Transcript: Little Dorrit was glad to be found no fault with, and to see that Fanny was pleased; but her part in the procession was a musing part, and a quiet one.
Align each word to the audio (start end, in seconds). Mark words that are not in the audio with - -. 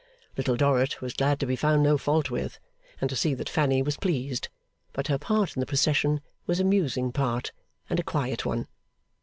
Little 0.35 0.55
Dorrit 0.57 0.99
was 0.99 1.13
glad 1.13 1.39
to 1.41 1.45
be 1.45 1.55
found 1.55 1.83
no 1.83 1.95
fault 1.95 2.31
with, 2.31 2.57
and 2.99 3.07
to 3.11 3.15
see 3.15 3.35
that 3.35 3.47
Fanny 3.47 3.83
was 3.83 3.97
pleased; 3.97 4.49
but 4.93 5.09
her 5.09 5.19
part 5.19 5.55
in 5.55 5.59
the 5.59 5.67
procession 5.67 6.21
was 6.47 6.59
a 6.59 6.63
musing 6.63 7.11
part, 7.11 7.51
and 7.87 7.99
a 7.99 8.03
quiet 8.03 8.43
one. 8.43 8.67